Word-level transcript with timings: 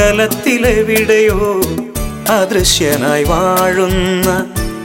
അകലത്തിലെവിടെയോ 0.00 1.36
അദൃശ്യനായി 2.30 3.24
വാഴുന്ന 3.24 4.28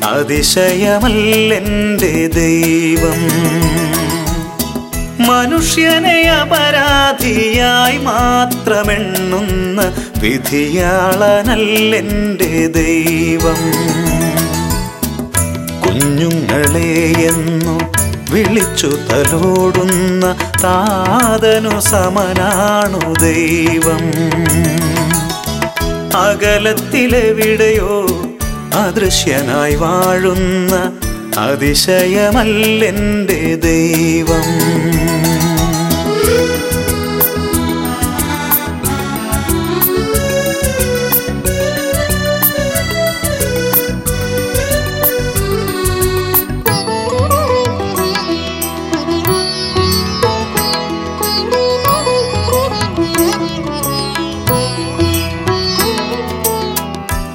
അതിശയമല്ലെന്റെ 0.04 2.28
ദൈവം. 2.28 3.22
മനുഷ്യനെ 5.28 6.21
അപരാധിയായി 6.21 7.98
മാത്രമെണ്ണുന്ന 7.98 9.94
വിധിയാളനല്ലെന്റെ 10.21 12.68
ദൈവം. 12.68 13.71
കുഞ്ഞുങ്ങളെ 15.82 17.22
എന്നു 17.22 17.80
വിളിച്ചു 18.32 18.88
തലോടുന്ന 18.88 20.36
താതനു 20.64 21.80
സമനാണു 21.80 23.20
ദൈവം. 23.20 24.11
അകലത്തിലെവിടെയോ 26.18 28.22
അദൃശ്യനായി 28.79 29.75
വാഴുന്ന 29.75 30.75
അതിശയമല്ലെന്റെ 31.37 33.42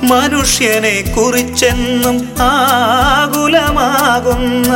മനുഷ്യനെ 0.09 1.15
കുറിച്ചെന്നും 1.17 2.29
ആകുലമാകുന്ന 2.41 4.73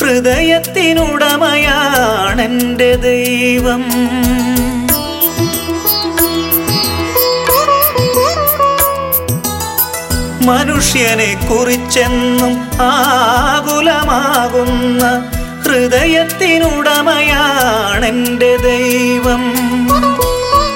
ഹൃദയത്തിനുടമയാണെന്റെ 0.00 2.94
ദൈവം. 2.94 3.84
മനുഷ്യനെ 10.46 11.48
കുറിച്ചെന്നും 11.50 12.70
ആകുലമാകുന്ന 12.80 15.02
ഹൃദയത്തിനുടമയാണെന്റെ 15.64 18.56
ദൈവം. 18.56 19.42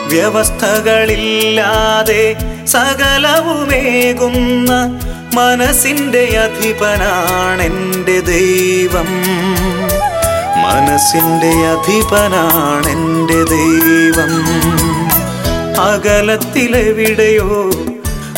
വ്യവസ്ഥകളില്ലാതെ 0.08 2.51
സകലവുമേകുന്ന 2.66 4.98
മനസ്സിന്റെ 5.34 6.20
അധിപനാണെന്റെ 6.20 8.20
ദൈവം. 8.20 9.06
മനസ്സിന്റെ 10.62 11.48
അധിപനാണെന്റെ 11.48 13.34
ദൈവം. 13.34 14.44
അകലത്തിലെവിടെയോ 15.80 17.70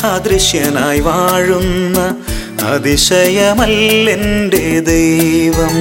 അദൃശ്യനായി 0.05 1.01
വാഴുന്ന 1.01 2.17
അതിശയമല്ലെന്റെ 2.63 4.81
ദൈവം. 4.81 5.75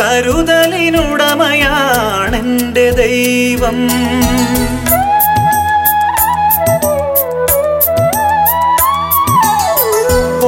കരുതലിനുടമയാണെന്റെ 0.00 2.90
ദൈവം. 2.90 3.78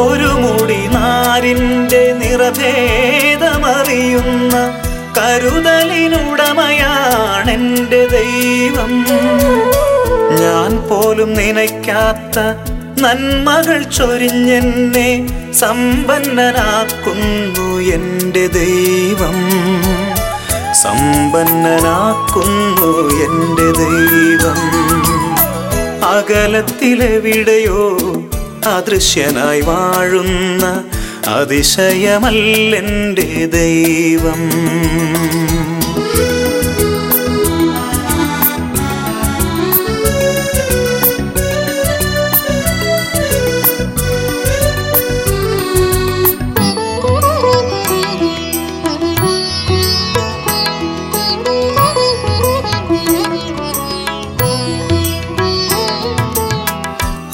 ഒരു 0.05 0.31
മുടി 0.43 0.83
നാരിന്റെ 0.87 2.13
നിറഭേദമറിയുന്ന 2.13 4.55
കരുതലിനുടമയാണെന്റെ 5.19 8.03
ദൈവം. 8.17 8.93
ഞാൻ 10.41 10.73
പോലും 10.89 11.31
നനയ്ക്കാത്ത 11.35 12.39
നന്മകൾ 13.01 13.83
ചൊരിഞ്ഞെന്നെ 13.83 15.27
സമ്പന്നനാക്കുന്നു 15.53 17.81
എന്റെ 17.81 18.47
ദൈവം. 18.47 19.51
സമ്പന്നനാക്കുന്നു 20.75 23.25
എന്റെ 23.25 23.73
ദൈവം. 23.73 24.61
അകലത്തിലെവിടെയോ 26.05 27.99
അദൃശ്യനായി 28.77 29.61
വാഴുന്ന 29.61 30.85
അതിശയമല്ലെന്റെ 31.27 33.47
ദൈവം. 33.47 34.51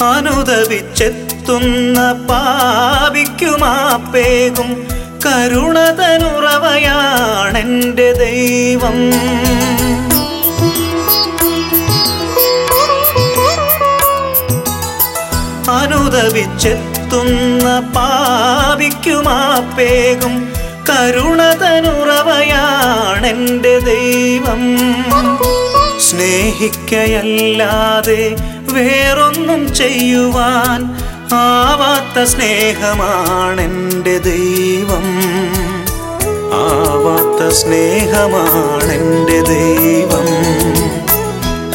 അനുദപിച്ചെത്തുന്ന 0.03 2.27
പാപിക്കുമാപ്പേകും 2.28 4.71
കരുണതനുറവയാണെന്റെ 5.27 8.12
ദൈവം. 8.12 8.99
അനുദപിച്ചെത്തുന്ന 15.81 17.66
പാപിക്കുമാപ്പേകും 17.97 20.34
കരുണതനുറവയാണെന്റെ 20.89 23.78
ദൈവം. 23.78 24.62
സ്നേഹിക്കയല്ലാതെ 26.10 28.22
വേറൊന്നും 28.72 29.75
ചെയ്യുവാൻ 29.75 30.97
ആവാത്ത 31.33 32.28
സ്നേഹമാണെന്റെ 32.28 34.19
ദൈവം. 34.19 35.21
ആവാത്ത 36.53 37.55
സ്നേഹമാണെന്റെ 37.55 39.41
ദൈവം. 39.41 40.27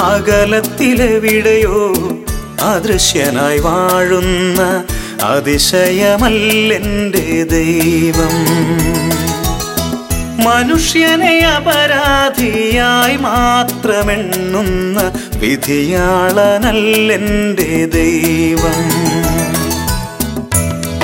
അകലത്തിലെവിടെയോ 0.04 1.94
അദൃശ്യനായി 2.62 3.60
വാഴുന്ന 3.60 4.84
അതിശയമല്ലെന്റെ 5.24 7.44
ദൈവം. 7.44 8.36
മനുഷ്യനെ 10.46 11.40
അപരാധിയായി 11.40 13.18
മാത്രമെണ്ണുന്ന 13.18 15.12
വിധിയാളനല്ലെന്റെ 15.40 17.86
ദൈവം. 17.86 18.82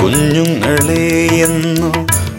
കുഞ്ഞുങ്ങളെ 0.02 1.06
എന്നു 1.44 1.90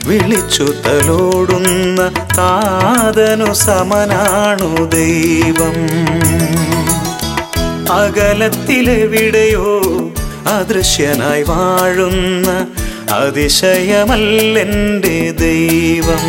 വിളിച്ചു 0.07 0.73
തലോടുന്ന 0.85 2.11
താതനു 2.37 3.53
സമനാണു 3.53 4.85
ദൈവം. 4.85 5.77
അകലത്തിലെവിടെയോ 7.91 9.69
അദൃശ്യനായി 10.47 11.43
വാഴുന്ന 11.43 12.67
അതിശയമല്ലെന്റെ 13.15 15.31
ദൈവം. 15.31 16.25